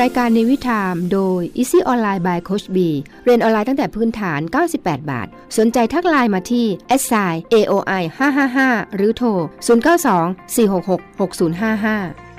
[0.00, 2.78] รายการในวิถามโดย Easy Online by Coach B
[3.24, 4.40] เรียนออนไลน์ตั้งแต่พื้นฐาน
[4.74, 5.26] 98 บาท
[5.58, 6.66] สนใจทักไลน์มาที่
[7.02, 8.02] s i aoi
[8.48, 12.31] 555 หรือโทร 092 466 6055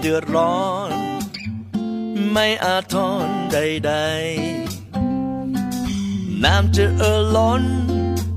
[0.00, 0.90] เดือดร้อน
[2.32, 2.94] ไม่อาท
[3.24, 7.62] รใดๆ น้ำจะเอ่อล้น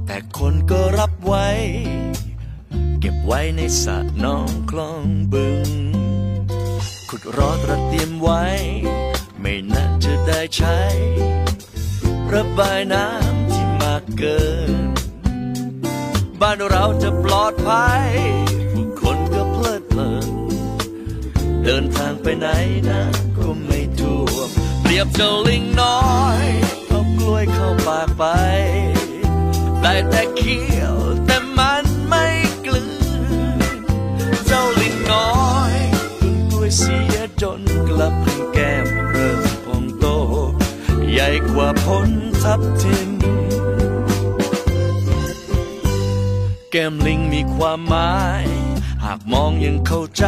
[0.05, 1.47] แต่คนก็รับไว้
[2.99, 5.69] เก็บไว้ในสระน้องคลองบึง
[7.09, 8.43] ขุดรอตระเตรียมไว้
[9.41, 10.79] ไม่น่าจะได้ใช้
[12.33, 14.71] ระบายน้ำที่มากเกิน
[16.41, 18.07] บ้านเราจะปลอดภัย
[18.71, 20.29] ผู้คนก็เพลิดเพลิน
[21.65, 22.47] เดินทางไปไหน
[22.89, 23.01] นะ
[23.37, 24.49] ก็ไม่ท่วม
[24.81, 26.01] เปรียบเจ้าลิงน้อ
[26.43, 26.45] ย
[26.87, 28.23] เอากล้วยเข้าปากไป
[29.81, 30.95] ได้แต่เคี้ยว
[31.25, 32.25] แต่มันไม่
[32.65, 32.85] กลื
[33.57, 33.81] น
[34.47, 35.73] เจ้าลิงน้อย
[36.19, 40.05] กินกล้วยเสียจนกลับให้แก้มเริ่มพองโต
[41.11, 42.09] ใหญ่กว่าผล
[42.43, 43.09] ทับทิม
[46.71, 48.45] แก้มลิงมีความหมาย
[49.03, 50.25] หากมองยังเข้าใจ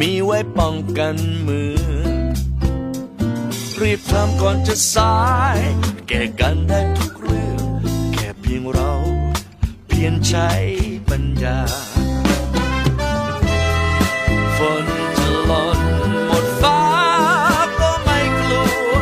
[0.00, 1.76] มีไว้ป้องกันมือ
[3.80, 5.16] รีบทำก่อนจะสา
[5.56, 5.58] ย
[6.08, 7.64] แก้กันได้ทุกเรื่อง
[8.12, 8.92] แค่เพียงเรา
[9.88, 10.50] เพียรใช้
[11.08, 11.58] ปัญญา
[14.56, 14.86] ฝน
[15.18, 15.80] จะหล่น
[16.26, 16.80] หมดฟ้า
[17.80, 18.92] ก็ไม่กลัว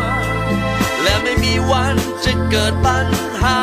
[1.02, 3.06] และไม่มีวันจะเกิดปัญ
[3.42, 3.58] หา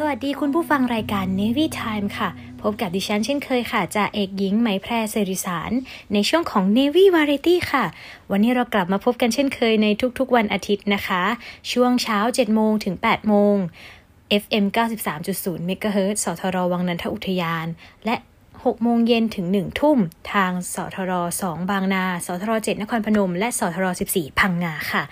[0.00, 2.28] สวัสดีคุณผู้ฟังรายการ Navy Time ค่ะ
[2.62, 5.70] พบกับดิฉันเช่นเคยค่ะจ่าเอกหญิงไหมแพรเสริสาร
[6.12, 7.84] ในช่วงของ Navy Variety ค่ะ
[8.30, 9.86] วันนี้เรากลับมาพบกันเช่นเคยใน
[10.18, 11.22] ทุกๆวันอาทิตย์นะคะ
[11.72, 13.56] ช่วงเช้า 7 โมงถึง 8 โมง
[14.42, 14.64] FM
[15.16, 17.66] 93.0 MHz สทรวังนันทอุทยาน
[18.06, 18.16] และ
[18.50, 19.98] 6 โมงเย็นถึง 1 ทุ่ม
[20.32, 21.12] ทางสทร
[21.42, 25.04] 2บางนา สทร7นครพนม และสทร14 พังงาค่ะ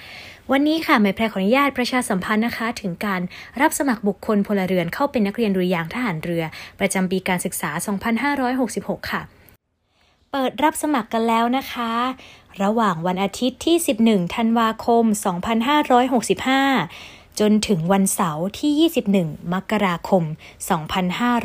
[0.53, 3.21] วันนี้ค่ะหมายแพรขออนุญาตประชาสัมพันธ์นะคะ ถึงการ
[3.61, 6.45] รับสมัครบุคคลพลเรือนเข้าเป็นนักเรียนดุริยางทหารเรือ
[6.81, 7.71] ประจำปีการศึกษา
[8.61, 9.23] 2566 ค่ะ
[10.33, 11.93] เปิดรับสมัครกันแล้วนะคะ
[12.63, 13.77] ระหว่างวันอาทิตย์ที่
[14.07, 15.05] 11 ธันวาคม
[16.63, 20.23] 2565 จนถึงวันเสาร์ที่ 21 มกราคม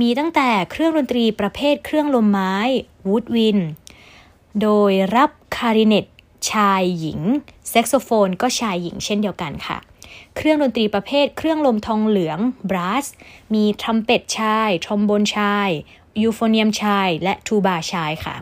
[0.00, 2.54] มีตั้งแต่เครื่องดนตรีประเภทเครื่องลมไม้
[3.08, 3.58] วูดวิน
[4.62, 6.06] โดยรับคาริเนต
[6.52, 7.20] ชายหญิง
[7.68, 9.78] แซกโซโฟนก็ชายหญิงเช่นเดียวกันค่ะ
[10.36, 12.38] เครื่องดนตรีประเภทเครื่องลมทองเหลือง
[12.70, 13.06] brass
[13.54, 15.68] มีทรัมเป็ตชาย ทรอมโบนชาย
[16.22, 18.36] ยูโฟเนียมชาย และทูบาชายค่ะ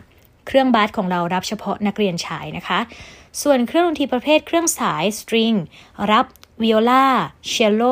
[0.47, 2.79] เครื่อง brass ของเรารับเฉพาะนักเรียนชายนะคะ
[3.41, 5.53] ส่วนเครื่องดนตรีประเภทเครื่องสาย string
[6.11, 6.25] รับ
[6.61, 7.07] วิโอลา
[7.47, 7.83] เชลโล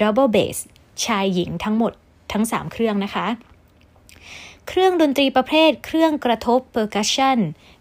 [0.00, 0.56] ดับเบิลเบส
[1.04, 1.92] ชายหญิงทั้งหมด
[2.32, 3.26] ทั้ง 3 เครื่องนะคะ
[4.68, 7.38] เครื่องดนตรีประเภทเครื่องกระทบ percussion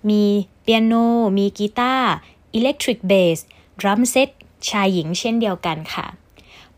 [0.09, 0.23] มี
[0.61, 0.93] เปียโน
[1.37, 2.11] มีกีตาร์
[2.53, 3.39] electric bass
[3.79, 4.29] drum set
[4.69, 6.05] ชายหญิงเช่นเดียวกันค่ะ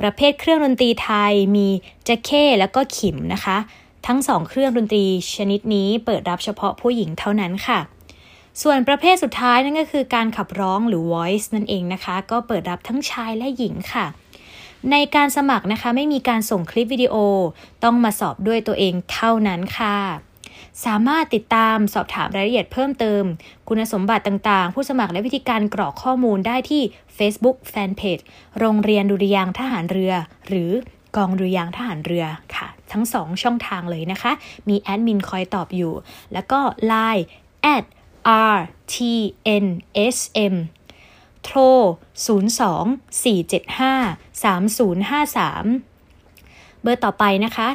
[0.02, 1.68] ประเภทเครื่องดนตรีไทยมี
[2.06, 3.58] แจ็คเก้แล้วก็ขิมนะคะ
[4.08, 7.80] ทั้งสองเครื่องดนตรีชนิดนี้เปิดรับเฉพาะผู้หญิงเท่านั้นค่ะ
[8.62, 14.06] ส่วนประเภทสุดท้ายนั่นก็คือการขับร้องหรือ voice นั่นเองนะคะ ก็เปิดรับทั้งชายและหญิงค่ะ
[14.92, 17.16] ในการสมัครนะคะไม่มีการส่งคลิปวิดีโอ
[17.84, 19.98] ต้องมาสอบด้วยตัวเองเท่านั้นค่ะ
[20.86, 23.24] สามารถติดตามสอบถามรายละเอียดเพิ่มเติม
[23.68, 26.82] คุณสมบัติต่างๆ ผู้สมัครและวิธีการกรอกข้อมูลได้ที่
[27.18, 28.24] Facebook Fanpage
[28.60, 30.14] โรงเรียนดุริยางทหารเรือ
[30.48, 30.72] หรือ
[31.16, 34.32] กองดุริยางทหารเรือค่ะ ทั้งสองช่องทางเลยนะคะ
[34.70, 35.94] มีแอดมินคอยตอบอยู่
[36.34, 36.60] แล้วก็
[36.92, 37.24] Line
[37.76, 37.86] at
[38.58, 40.54] rtnsm
[41.44, 41.58] โทร
[42.28, 42.30] 02
[43.24, 47.70] 475 3053เบอร์ต่อไปนะคะ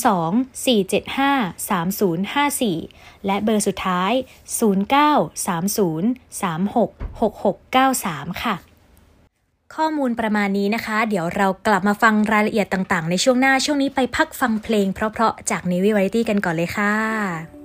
[0.00, 4.12] 02 475 3054 และเบอร์สุดท้าย
[4.80, 8.54] 09 30 36 6693 ค่ะ
[9.76, 17.61] ข้อมูลประมาณนี้นะคะ เดี๋ยวเรากลับมาฟังรายละเอียดต่างๆ ในช่วงหน้าช่วงนี้ไปพักฟังเพลงเพราะๆจาก Navy Variety กันก่อนเลยค่ะ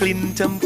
[0.00, 0.65] กลิ่นจำ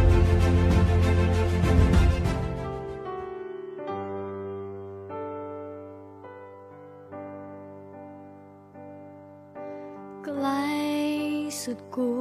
[11.73, 12.13] สุดกู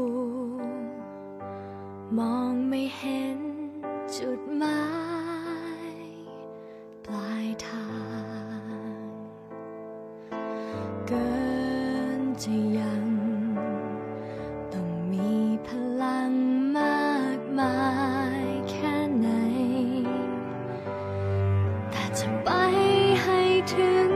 [2.18, 3.38] มองไม่เห็น
[4.16, 4.82] จุดหมา
[5.92, 5.94] ย
[7.04, 7.90] ปลายทา
[8.60, 9.04] ง
[11.06, 11.30] เกิ
[12.18, 13.06] นจะยัง
[14.72, 15.32] ต้องมี
[15.66, 15.68] พ
[16.02, 16.32] ลัง
[16.78, 17.78] มากมา
[18.42, 19.28] ยแค่ไหน
[21.90, 22.50] แต่จะไป
[23.22, 23.40] ให้
[23.74, 24.09] ถึง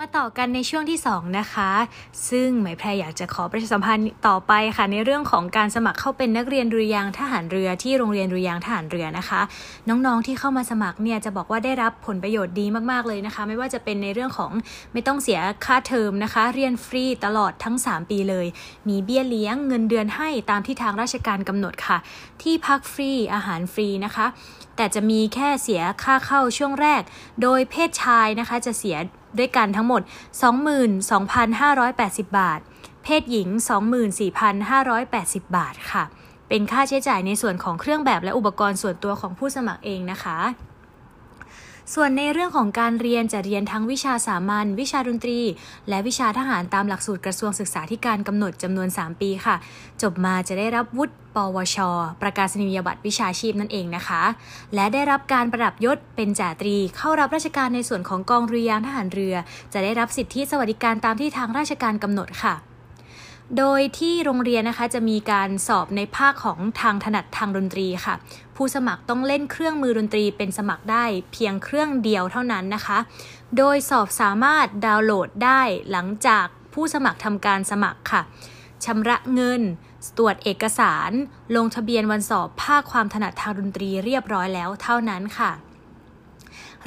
[0.00, 1.70] มาต่อกันในช่วงที่ 2 นะคะ
[2.28, 9.40] ซึ่งหมายแพรอยากจะขอประชาสัมพันธ์ต่อไปค่ะ ในเรื่องของการสมัครเข้าเป็นนักเรียนดุริยางทหารเรือที่โรงเรียนดุริยางทหารเรือนะคะ
[9.88, 14.50] น้องๆที่เข้ามาสมัครเนี่ยจะบอกว่าได้รับผลประโยชน์ดีมากๆเลยนะคะ ไม่ว่าจะเป็นในเรื่องของ
[14.92, 18.46] ไม่ต้องเสียค่าเทอมนะคะ เรียนฟรีตลอดทั้ง 3 ปีเลย
[18.88, 21.98] มีเบี้ยเลี้ยงเงินเดือนให้ตามที่ทางราชการกำหนดค่ะ
[22.42, 24.26] ที่พักฟรีอาหารฟรีนะคะ
[24.76, 27.02] แต่จะมีแค่เสียค่าเข้าช่วงแรก
[27.42, 28.96] โดยเพศชายนะคะจะเสีย
[29.38, 30.02] ด้วยกันทั้งหมด
[31.38, 32.60] 22,580 บาท
[33.02, 33.48] เพศหญิง
[34.32, 36.04] 24,580 บาทค่ะ
[36.48, 40.38] เป็นค่าใช้จ่ายในส่วนของเครื่องแบบและอุปกรณ์ส่วนตัวของผู้สมัครเองนะคะ
[41.94, 45.40] ส่วนในเรื่องของการเรียนจะเรียนทั้งวิชาสามัญวิชาดนตรี
[45.88, 49.56] และวิชาทหารตามหลักสูตรกระทรวงศึกษาธิการกำหนดจำนวน 3 ปีค่ะ
[50.02, 51.76] จบมาจะได้รับวุฒิปวช
[52.22, 54.22] ประกาศนียบัตรวิชาชีพนั่นเองนะคะ
[54.74, 59.34] และได้รับการประดับยศเป็นจ่าตรี เข้ารับราชการในส่วนของกองเรือยางทหารเรือ
[59.72, 62.75] จะได้รับสิทธิสวัสดิการตามที่ทางราชการกำหนดค่ะ
[63.58, 68.14] โดยที่โรงเรียนนะคะจะมีการสอบในภาคของทางถนัดทางดนตรีค่ะ
[68.56, 72.98] ผู้สมัครต้องเล่นเครื่องมือดนตรีเป็นสมัครได้เพียงเครื่องเดียวเท่านั้นนะคะ
[73.56, 78.22] โดยสอบสามารถดาวน์โหลดได้หลังจากผู้สมัครทำการสมัครค่ะ
[78.84, 79.62] ชำระเงิน
[80.18, 81.10] ตรวจเอกสาร
[81.56, 85.52] ลงทะเบียนวันสอบภาคความถนัดทางดนตรีเรียบร้อยแล้วเท่านั้นค่ะ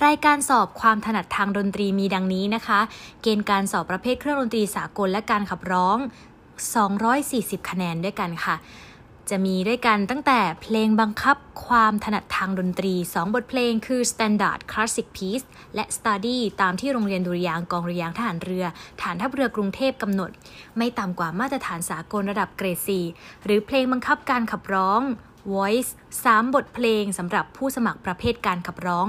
[0.06, 2.80] รายการสอบความถนัดทางดนตรีมีดังนี้นะคะ
[3.22, 5.98] เกณฑ์การสอบประเภทเครื่องดนตรีสากลและการขับร้อง
[7.15, 8.56] 240 คะแนนด้วยกันค่ะ
[9.30, 15.45] จะมีด้วยกันตั้งแต่เพลงบังคับความถนัดทางดนตรี 2 บทเพลงคือ Standard Classic Piece
[15.76, 18.65] และ Study ตามที่โรงเรียนดุริยางกองเรียางทหารเรือ
[19.02, 20.32] ฐานทัพเรือกรุงเทพกำหนด
[20.78, 22.80] ไม่ต่ำกว่ามาตรฐานสากลระดับเกรด
[23.12, 25.02] 4 หรือเพลงบังคับการขับร้อง
[25.54, 25.89] Voice
[26.23, 29.08] 3 บทเพลงสำหรับผู้สมัครประเภทการขับร้อง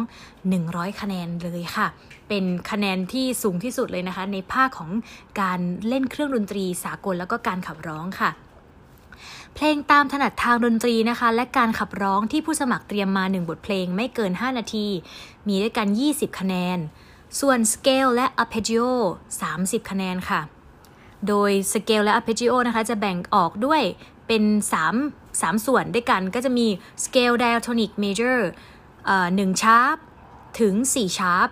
[0.48, 1.86] 100 คะแนนเลยค่ะ
[2.28, 4.90] เป็นคะแนนที่สูงที่สุดเลยนะคะ ในภาคของ
[5.40, 8.30] การเล่นเครื่องดนตรีสากลแล้วก็การขับร้องค่ะ
[9.54, 14.86] เพลงตามถนัดทางดนตรีนะคะ และการขับร้องที่ผู้สมัครเตรียมมา 1 บทเพลงไม่เกิน 5 นาที
[15.48, 16.78] มีด้วยกัน 20 คะแนน
[17.40, 18.86] ส่วน Scale และ Arpeggio
[19.40, 20.40] 30 คะแนนค่ะ
[21.28, 23.82] โดย Scale และ Arpeggio นะคะ จะแบ่งออกด้วย
[24.26, 24.42] เป็น
[24.84, 26.66] 3 3 ส่วนด้วยกันก็จะมี
[27.04, 28.38] Scale Diatonic Major
[29.00, 29.98] 1 Sharp
[30.60, 31.50] ถึง 4 Sharp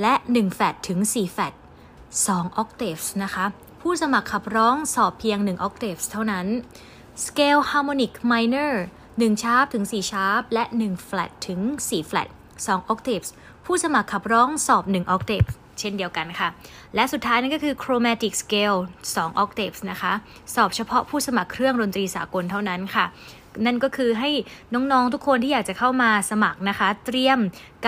[0.00, 1.54] และ 1 Flat ถึง 4 Flat
[2.26, 3.44] 2 Octaves นะคะ
[3.80, 6.46] ผู้สมัครขับร้องสอบเพียง 1 Octaves เท่านั้น
[7.24, 8.72] Scale Harmonic Minor
[9.16, 12.28] 1 Sharp ถึง 4 Sharp และ 1 Flat ถึง 4 Flat
[12.66, 13.28] 2 Octaves
[13.64, 15.48] ผู้สมัครขับร้องสอบ 1 Octave
[15.82, 16.48] เช่นเดียวกันค่ะ
[16.94, 18.78] และสุดท้ายนั่นก็คือ Chromatic Scale
[19.14, 20.12] 2 Octaves นะคะ
[20.54, 23.06] สอบเฉพาะผู้สมัครเครื่องดนตรีสากลเท่านั้นค่ะ
[23.66, 24.30] นั่นก็คือให้
[24.74, 27.38] น้องๆทุกคนที่อยากจะเข้ามาสมัครนะคะ เตรียม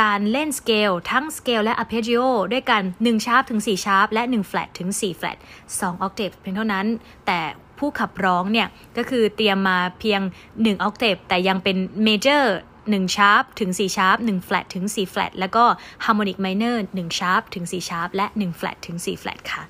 [0.01, 5.37] การเล่นสเกลทั้งสเกลและ arpeggio ด้วยกัน1ชาร์ปถึง4ชาร์ปและ1 flat ถึง4 flat
[5.81, 6.87] 2 octave เพียงเท่านั้น
[7.27, 7.41] แต่
[7.79, 10.21] ผู้ขับร้องเนี่ย ก็คือเตรียมมาเพียง
[10.53, 11.77] 1 octave แต่ยังเป็น
[12.07, 12.45] major
[12.93, 15.65] 1ชาร์ปถึง4ชาร์ป1 flat ถึง4 flat แล้วก็
[16.05, 19.63] harmonic minor 1ชาร์ปถึง4ชาร์ปและ 1 flat ถึง4 flat ค่ะ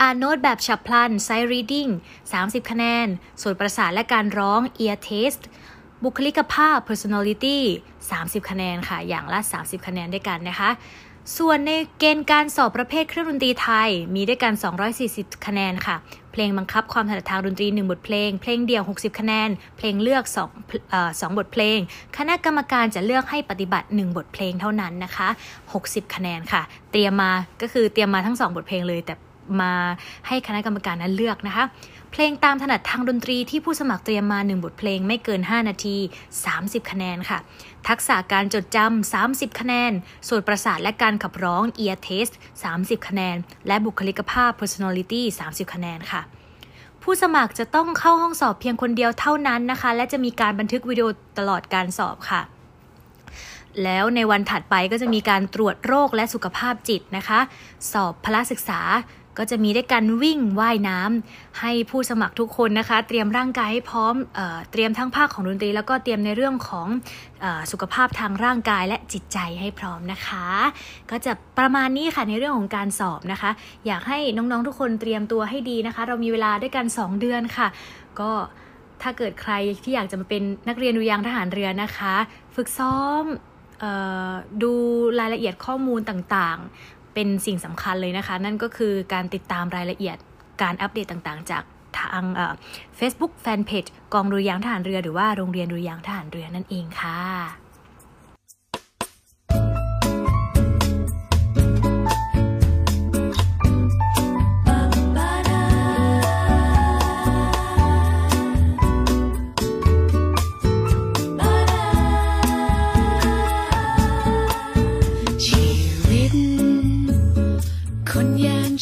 [0.00, 1.90] อ่านโน้ตแบบฉับพลัน sight reading
[2.30, 3.06] 30 คะแนน
[3.42, 5.44] ส่วนประสาทและการร้อง ear taste
[6.04, 7.58] บุคลิกภาพ personality
[8.08, 10.70] 30 คะแนนค่ะ อย่างละ 30 คะแนนด้วยกันนะคะ
[11.38, 14.52] ส่วนในเกณฑ์การสอบประเภทเครื่องดนตรีไทย มีด้วยกัน
[15.00, 15.96] 240 คะแนนค่ะ
[16.40, 19.48] ลงบังคับความถนัดทางดนตรี 1 บทเพลง เพลงเดี่ยว 60 คะแนน
[19.78, 20.24] เพลงเลือก
[20.56, 21.78] 2เอ่อ2บทเพลง
[22.16, 25.28] คณะกรรมการจะเลือกให้ปฏิบัติ 1 บทเพลงเท่านั้นนะคะ
[25.72, 29.14] 60 คะแนนค่ะ เตรียมมาก็คือเตรียมมาทั้ง 2 บทเพลงเลยแต่
[29.62, 29.72] มา
[30.26, 31.64] ให้คณะกรรมการนั้นเลือกนะคะ
[32.12, 35.96] เพลงตามถนัดทางดนตรีที่ผู้สมัครเตรียมมา 1 บทเพลงไม่เกิน 5 นาที
[36.44, 37.38] 30 คะแนนค่ะ
[37.88, 39.92] ทักษะการจดจำ 30 คะแนน
[40.28, 42.32] ส่วนประสาทและการขับร้อง ear test
[42.70, 46.22] 30 คะแนน และบุคลิกภาพ personality 30 คะแนนค่ะ
[47.02, 51.06] ผู้สมัครจะต้องเข้าห้องสอบเพียงคนเดียวเท่านั้นนะคะ และจะมีการบันทึกวิดีโอ
[51.38, 52.42] ตลอดการสอบค่ะ
[53.84, 57.40] แล้วในวันถัดไปก็จะมีการตรวจโรคและสุขภาพจิตนะคะ
[57.92, 58.80] สอบพละศึกษา
[59.38, 66.86] ก็จะมีได้การวิ่งว่ายน้ำให้ผู้สมัครทุกคนนะคะ เตรียมร่างกายให้พร้อมเออเตรียมทั้งภาคของดนตรี แล้วก็เตรียมในเรื่องของ
[67.44, 70.46] ออสุขภาพทางร่างกายและจิตใจให้พร้อมนะคะ
[71.10, 73.50] ก็จะประมาณนี้ค่ะในเรื่องของการสอบนะคะ
[73.86, 77.68] อยากให้น้องๆทุกคนเตรียมตัวให้ดีนะคะ เรามีเวลาด้วยกัน 2 เดือนค่ะ
[78.20, 78.30] ก็
[79.02, 82.14] ถ้าเกิดใครที่อยากจะมาเป็นนักเรียนดุริยางทหารเรือนะคะ
[82.56, 83.24] ฝึกซ้อม
[83.82, 83.86] อ
[84.30, 84.72] อดู
[85.20, 90.16] รายละเอียดข้อมูลต่างๆ เป็นสิ่งสำคัญเลยนะคะ นั่นก็คือการติดตามรายละเอียด
[90.62, 91.62] การอัปเดตต่างๆ จาก
[91.98, 92.54] ทางเอ่อ
[92.98, 97.20] Facebook Fanpage กองดุริยางทหารเรือหรือว่าโรงเรียนดุริยางทหารเรือนั่นเองค่ะ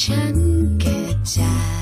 [0.02, 0.36] ฉัน
[0.80, 1.75] เกิดจาก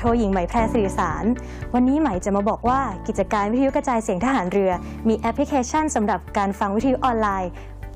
[0.00, 1.24] โทหญิงไหมแพรสื่อสาร
[1.74, 4.72] วันนี้ไหมจะมาบอกว่ากิจการวิทยุกระจายเสียงทหารเรือ
[5.08, 7.50] มีแอปพลิเคชันสำหรับการฟังวิทยุออนไลน์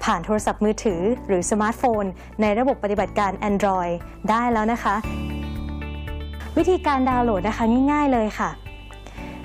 [0.05, 2.05] ผ่านโทรศัพท์มือถือ หรือสมาร์ทโฟน
[2.41, 3.93] ในระบบปฏิบัติการ Android
[4.31, 4.95] ได้แล้วนะคะ
[6.57, 8.51] วิธีการดาวน์โหลดนะคะง่ายๆเลยค่ะ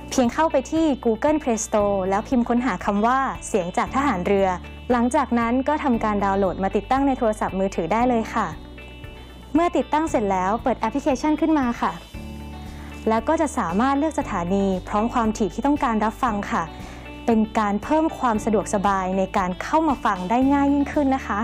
[0.09, 4.47] เพียงเข้าไปที่ Google Play Store แล้วพิมพ์ค้นหาคำว่าเสียงจากทหารเรือ
[4.91, 8.47] หลังจากนั้นก็ทำการดาวน์โหลดมาติดตั้งในโทรศัพท์มือถือได้เลยค่ะ
[9.53, 11.91] เมื่อติดตั้งเสร็จแล้วเปิดแอปพลิเคชันขึ้นมาค่ะ
[13.09, 16.63] แล้วก็จะสามารถเลือกสถานี พร้อมความถี่ที่ต้องการรับฟังค่ะ
[17.25, 21.39] เป็นการเพิ่มความสะดวกสบายในการเข้ามาฟังได้ง่ายยิ่งขึ้นนะคะ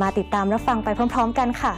[0.00, 1.72] มาติดตามรับฟังไปพร้อม ๆ กันค่ะ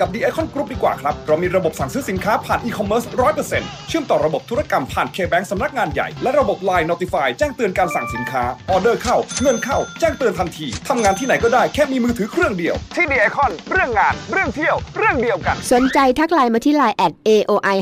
[0.00, 3.04] กับ The Icon Group ดีกว่าครับ เรามีระบบสั่งซื้อสินค้าผ่านอีคอมเมิร์ซ
[3.46, 14.76] 100%เชื่อมต่อระบบธุรกรรมผ่าน K-Bank สำนักงานใหญ่ และระบบ Line Notify แจ้งเตือนการสั่งสินค้า ออเดอร์เข้า เงินเข้า แจ้งเตือนทันที ทำงานที่ไหนก็ได้แค่มีมือถือเครื่องเดียว ที่ The Icon เรื่องงาน เรื่องเที่ยว
[14.98, 17.76] เรื่องเดียวกัน สนใจทักไลน์มาที่ไลน์ at aoi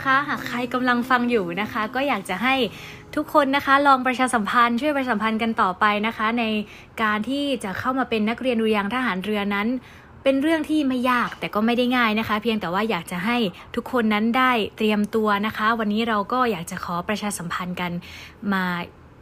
[0.05, 2.55] คะหากใครกำลังฟังอยู่นะคะ ก็อยากจะให้
[3.17, 6.45] ทุกคนนะคะ ลองประชาสัมพันธ์ช่วยประชาสัมพันธ์กันต่อไปนะคะ ใน
[7.03, 9.69] การที่จะเข้ามาเป็นนักเรียนดุริยางทหารเรือนั้น
[10.23, 13.37] เป็นเรื่องที่ไม่ยากแต่ก็ไม่ได้ง่ายนะคะ เพียงแต่ว่าอยากจะให้
[13.75, 17.93] ทุกคนนั้นได้เตรียมตัวนะคะ วันนี้เราก็อยากจะขอประชาสัมพันธ์กัน
[18.53, 18.65] มา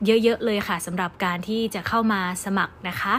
[0.07, 3.15] เยอะๆเลยค่ะสำหรับการที่จะเข้ามาสมัครนะคะ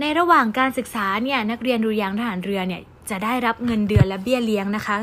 [0.00, 4.96] ในระหว่างการศึกษาเนี่ยนักเรียนดุริยางทหารเรือเนี่ยจะได้รับเงินเดือนและเบี้ยเลี้ยงนะคะ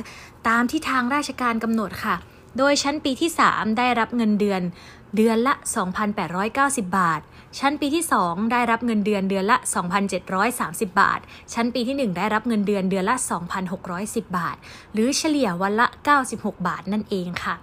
[0.47, 2.15] ตามที่ทางราชการกำหนดค่ะ
[2.57, 4.61] โดยชั้นปีที่ 3 ได้รับเงินเดือน
[5.15, 5.53] เดือนละ
[6.25, 7.21] 2,890 บาท
[7.59, 9.57] ชั้นปีที่ 2 ได้รับเงินเดือนเดือนละ
[10.29, 11.19] 2,730 บาท
[11.53, 13.15] ชั้นปีที่ 1 ได้รับเงินเดือนเดือนละ
[13.75, 14.55] 2,610 บาท
[14.93, 15.87] หรือเฉลี่ยวันละ
[16.27, 17.55] 96 บาทนั่นเองค่ะ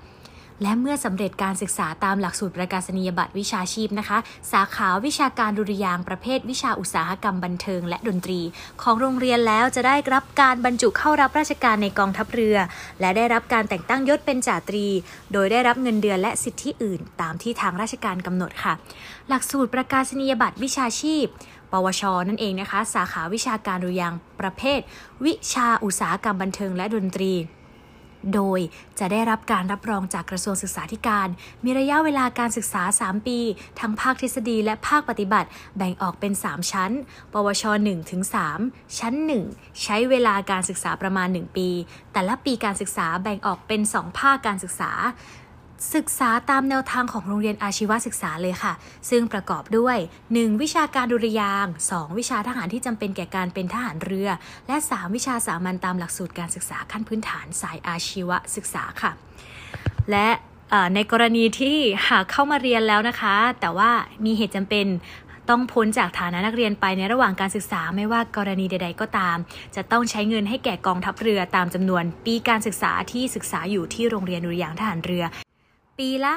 [0.62, 4.18] และเมื่อสำเร็จการศึกษาตามหลักสูตรประกาศนียบัตรวิชาชีพนะคะ
[4.52, 8.40] สาขาวิชาการดุริยางประเภทวิชาอุตสาหกรรมบันเทิง และดนตรี
[8.82, 12.57] ของโรงเรียนแล้วจะได้รับการบรรจุเข้ารับราชการในกองทัพเรือ
[13.00, 14.86] และได้รับการแต่งตั้งยศเป็นจ่าตรี
[15.32, 18.74] โดยได้รับเงินเดือนและสิทธิอื่น ตามที่ทางราชการกำหนดค่ะ
[19.28, 21.24] หลักสูตรประกาศนียบัตรวิชาชีพ
[21.72, 24.80] ปวช นั่นเองนะคะ สาขาวิชาการดุริยางประเภท
[25.24, 27.32] วิชาอุตสาหกรรมบันเทิงและดนตรี
[28.34, 28.60] โดย
[28.98, 31.28] จะได้รับการรับรองจากกระทรวงศึกษาธิการ
[31.64, 33.38] มีระยะเวลาการศึกษา 3 ปี
[33.80, 36.92] ทั้งภาคทฤษฎีและภาคปฏิบัติ แบ่งออกเป็น 3 ชั้น
[37.32, 38.22] ปวช 1 ถึง
[38.60, 39.14] 3 ชั้น
[39.48, 41.68] 1 ใช้เวลาการศึกษาประมาณ 1 ปี
[42.12, 44.92] แต่ละปีการศึกษาแบ่งออกเป็น 2 ภาคการศึกษา
[45.94, 48.72] ศึกษาตามแนวทางของโรงเรียนอาชีวศึกษาเลยค่ะ
[49.10, 49.96] ซึ่งประกอบด้วย
[50.28, 50.62] 1.
[50.62, 52.18] วิชาการดุริยางค์ 2.
[52.18, 54.28] วิชาทหารที่จำเป็นแก่การเป็นทหารเรือ
[54.66, 59.12] และ 3 วิชาสามัญตามหลักสูตรการศึกษาขั้นพื้นฐานสายอาชีวศึกษาค่ะ
[60.10, 60.28] และ
[60.94, 61.76] ในกรณีที่
[62.08, 63.90] หากเข้ามาเรียนแล้วนะคะ แต่ว่า
[64.24, 64.86] มีเหตุจำเป็น
[65.48, 69.36] ต้องพ้นจากฐานะนักเรียนไปในระหว่างการศึกษาไม่ว่ากรณีใด ๆ ก็ตาม
[69.76, 75.24] จะต้องใช้เงินให้แก่กองทัพเรือตามจำนวนปีการศึกษาที่ศึกษาอยู่ที่โรงเรียนดุริยางทหารเรือ
[75.99, 76.34] ปีละ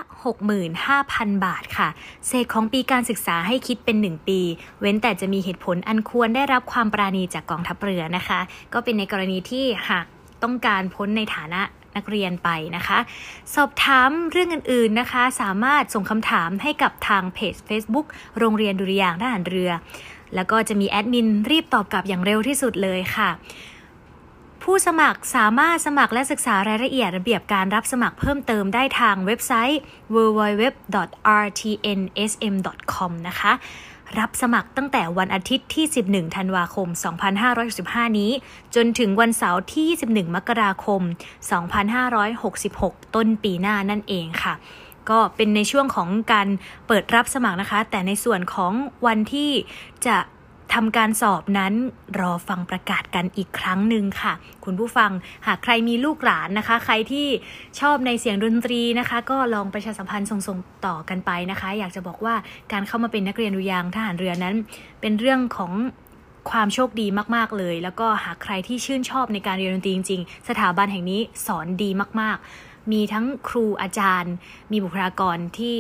[0.70, 1.89] 65,000 บาทค่ะ
[2.28, 4.39] เศษของปีการศึกษาให้คิดเป็น 1 ปี
[4.80, 8.39] เว้นแต่จะมีเหตุผลอันควรได้รับความปราณีจากกองทัพเรือนะคะ
[8.74, 10.05] ก็เป็นในกรณีที่หาก
[10.43, 11.62] ต้องการพ้นในฐานะ
[11.95, 12.99] นักเรียนไปนะคะ
[13.55, 18.07] สอบถามเรื่องอื่นๆนะคะ สามารถส่งคำถามให้กับทางเพจ Facebook
[18.39, 19.72] โรงเรียนดุริยางค์ทหารเรือ
[20.36, 23.30] แล้วก็จะมีแอดมินรีบตอบกลับอย่างเร็วที่สุดเลยค่ะ
[24.74, 29.80] ผู้สมัครสามารถสมัครและศึกษารายละเอียดระเบียบการรับสมัครเพิ่มเติมได้ทางเว็บไซต์
[30.15, 33.51] www.rtnsm.com นะคะ
[34.20, 36.88] รับสมัครตั้งแต่วันอาทิตย์ที่ 11 ธันวาคม
[37.53, 38.32] 2565 นี้
[38.76, 41.01] จนถึงวันเสาร์ที่ 21 มกราคม
[42.34, 44.53] 2566 ต้นปีหน้านั่นเองค่ะ
[45.09, 46.47] ก็เป็นในช่วงของการ
[46.88, 48.74] เปิดรับสมัครนะคะ แต่ในส่วนของ
[49.05, 49.51] วันที่
[50.07, 50.17] จะ
[50.74, 51.74] ทำการสอบนั้น
[52.20, 54.34] รอฟังประกาศกันอีกครั้งหนึ่งค่ะ
[54.65, 55.11] คุณผู้ฟัง
[55.47, 57.28] หากใครมีลูกหลานนะคะ ใครที่
[57.80, 62.36] ชอบในเสียงดนตรีนะคะ ก็ลองประชาสัมพันธ์ส่งๆต่อกันไปนะคะ อยากจะบอกว่า
[62.72, 64.55] การเข้ามาเป็นนักเรียนดุยางทหารเรือนั้น
[65.01, 65.72] เป็นเรื่องของ
[66.51, 71.89] ความโชคดีมาก ๆ เลย แล้วก็หากใครที่ชื่นชอบในการเรียนดนตรีจริง ๆ สถาบันแห่งนี้สอนดี
[72.22, 74.34] มาก ๆ มีทั้งครูอาจารย์
[74.72, 75.76] มีบุคลากรที่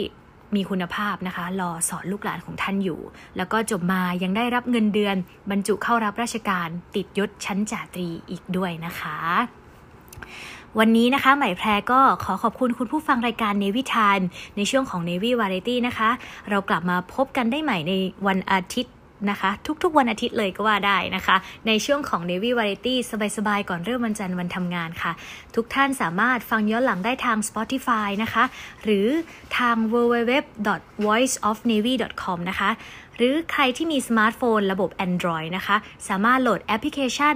[0.55, 2.99] มีคุณภาพนะคะ รอสอนลูกหลานของท่านอยู่
[3.37, 5.15] แล้วก็จบมายังได้รับเงินเดือน
[5.51, 9.17] บรรจุเข้ารับราชการติดยศชั้นจ่าตรีอีกด้วยนะคะ
[10.79, 14.19] วันนี้นะคะใหม่แพรก็ขอขอบคุณคุณผู้ฟังรายการเนวิทาน
[14.57, 16.09] ในช่วงของ Navy Variety นะคะ
[16.49, 17.93] เรากลับมาพบกันได้ใหม่ใน
[18.27, 18.93] วันอาทิตย์
[19.29, 19.49] นะคะ
[19.83, 21.35] ทุกๆวันอาทิตย์เลยก็ว่าได้นะคะ
[21.67, 22.95] ในช่วงของ Navy Variety
[23.37, 25.11] สบายๆ ก่อนเริ่มวันจันทร์วันทำงานค่ะ
[25.55, 28.43] ทุกท่านสามารถฟังย้อนหลังได้ทาง Spotify นะคะ
[28.83, 29.07] หรือ
[29.57, 32.69] ทาง www.voiceofnavy.com นะคะ
[33.15, 35.75] หรือใครที่มีสมาร์ทโฟนระบบ Android นะคะ
[36.09, 37.35] สามารถโหลดแอปพลิเคชัน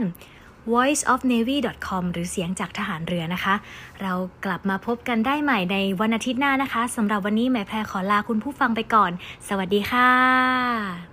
[0.73, 3.55] voiceofnavy.com หรือเสียงจากทหารเรือนะคะ
[4.01, 4.13] เรา
[4.45, 9.11] กลับมาพบกันได้ใหม่ในวันอาทิตย์หน้านะคะสำหรับวันนี้แม่แพรขอลาคุณผู้ฟังไปก่อน
[9.47, 11.12] สวัสดีค่ะ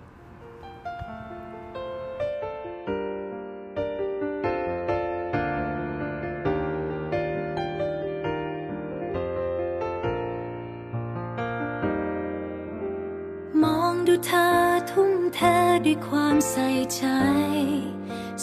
[14.24, 14.46] เธอ
[14.90, 15.38] ทุ่มเท
[15.84, 17.02] ด้วยความใส่ใจ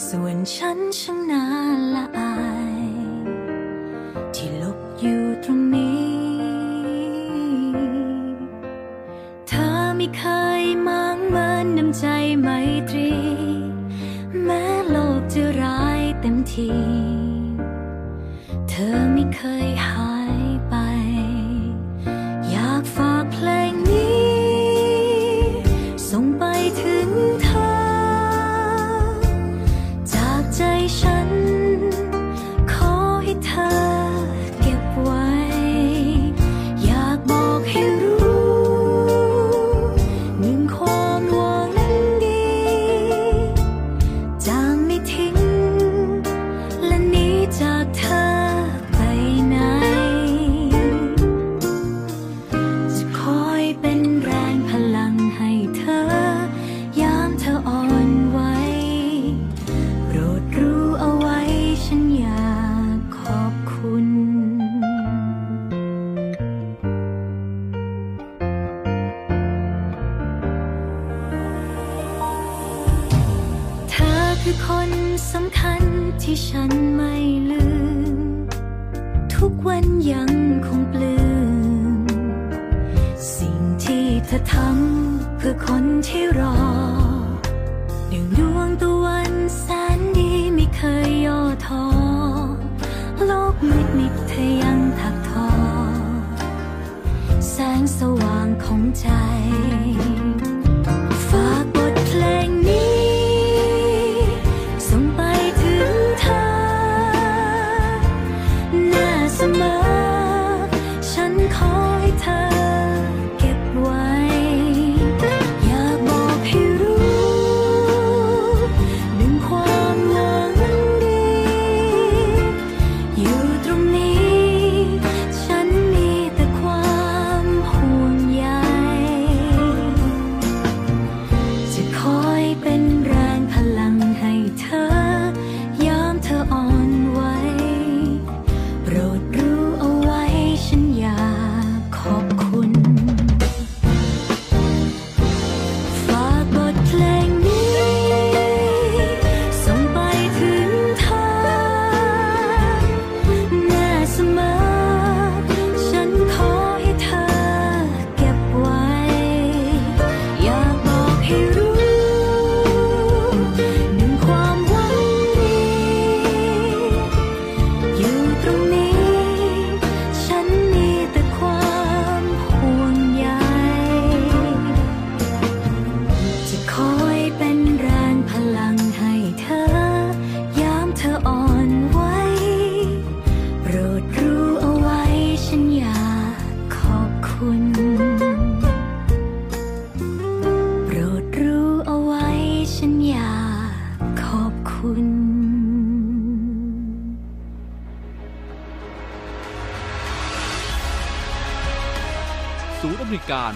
[0.06, 1.44] ส่วนฉันช่างน่า
[1.94, 2.34] ละอา
[2.84, 2.86] ย
[4.34, 6.08] ที่ลบอยู่ตรงนี้
[9.48, 10.22] เธอไม่เค
[10.60, 12.04] ยมางเมินน้ำใจ
[12.42, 12.48] ไม
[12.88, 13.12] ตรี
[14.44, 16.70] แม้โลกจะร้ายเต็มที
[18.68, 19.97] เธอไม่เคยหา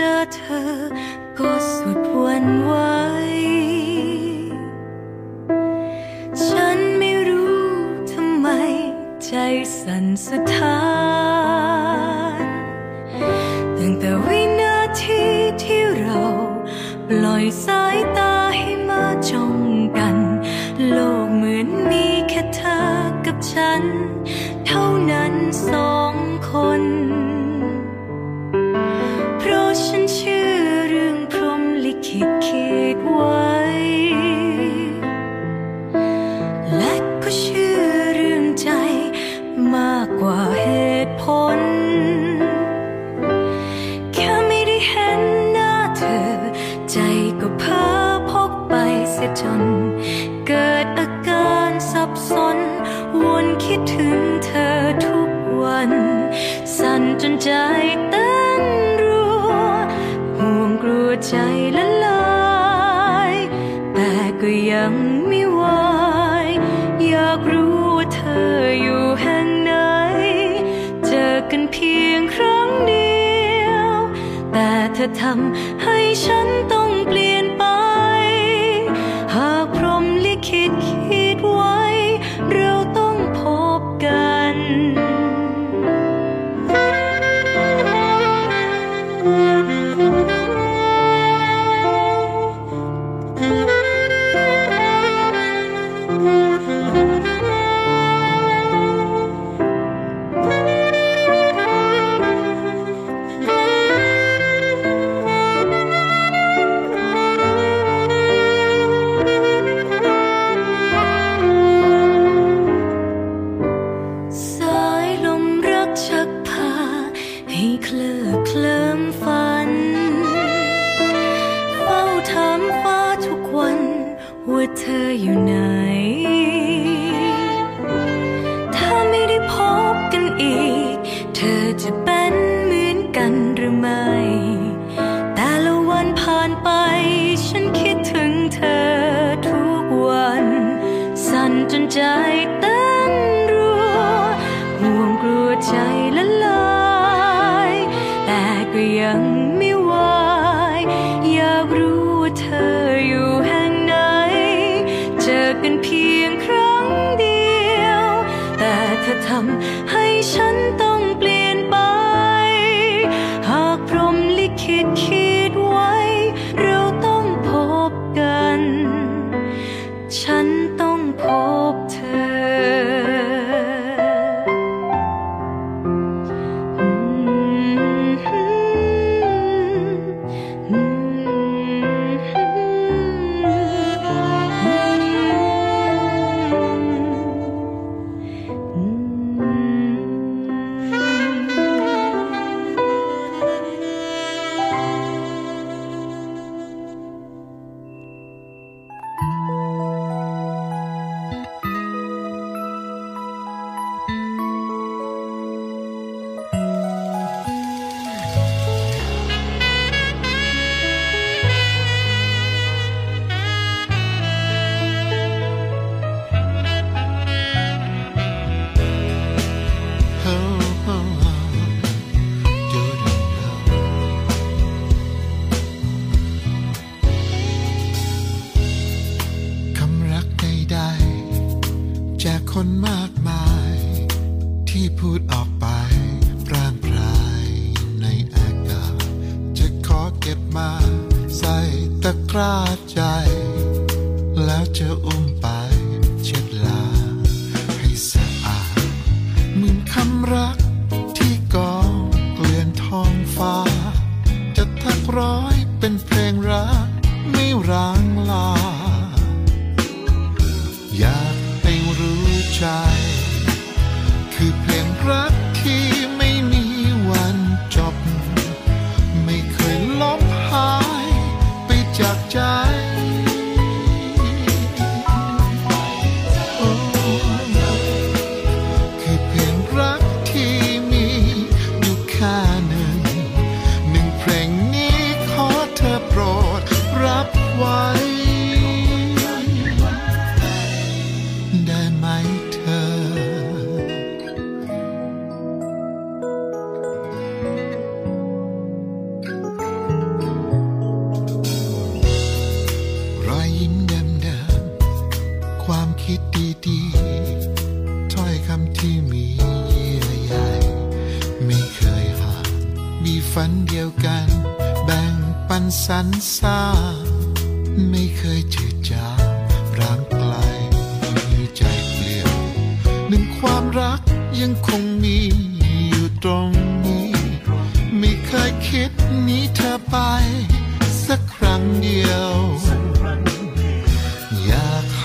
[0.00, 0.62] จอเธอ
[1.38, 2.72] ก็สุดวันไหว
[6.44, 7.60] ฉันไม่รู้
[8.10, 8.48] ทำไม
[9.24, 9.32] ใจ
[9.80, 10.59] สั่นสะท้าน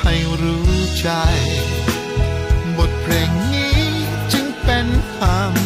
[0.08, 1.10] ให้รู้ใจ
[2.78, 3.80] บทเพลงนี้
[4.32, 5.64] จึงเป็นคำ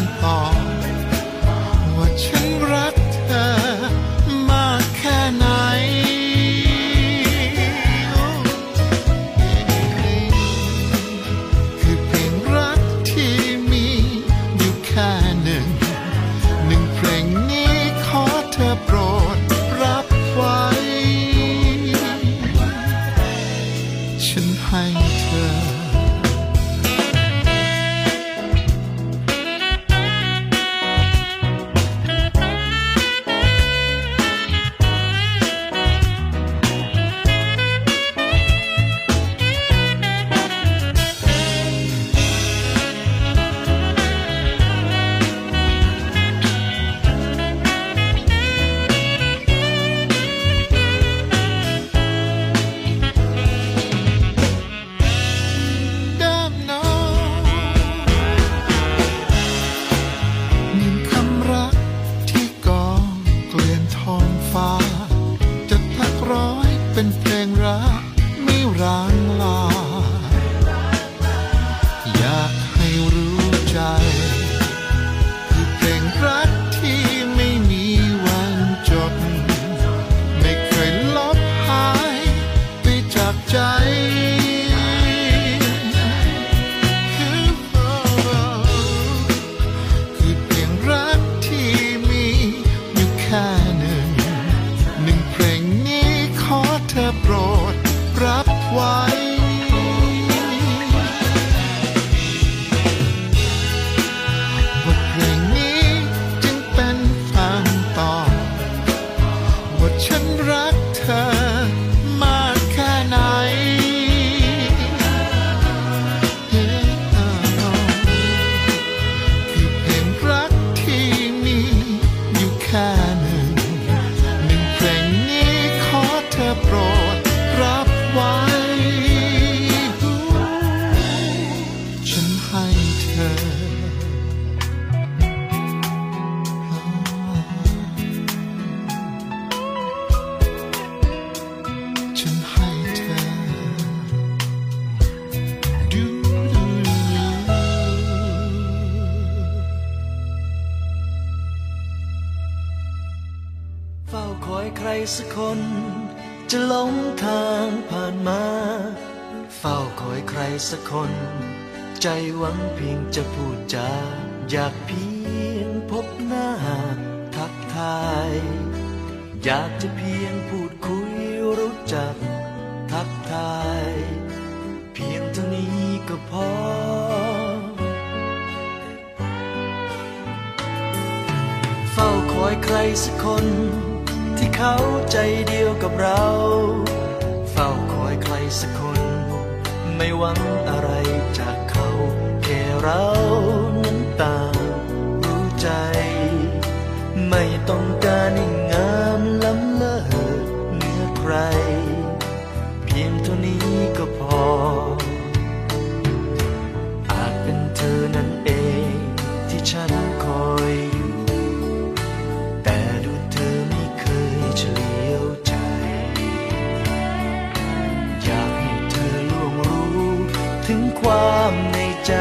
[221.49, 222.13] ามในใจ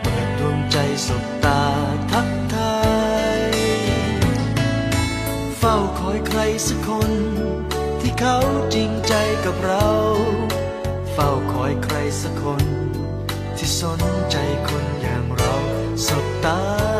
[0.00, 1.62] เปิดดวงใจสบตา
[2.12, 2.78] ทักทา
[3.40, 3.42] ย
[5.58, 7.12] เฝ้าคอยใครสักคน
[8.00, 8.38] ที่เขา
[8.74, 9.14] จริงใจ
[9.44, 9.88] กับเรา
[11.12, 12.62] เฝ้าคอยใครสักคน
[13.56, 14.00] ที่สน
[14.30, 14.36] ใจ
[14.68, 15.54] คนอย่างเรา
[16.06, 16.99] สบตา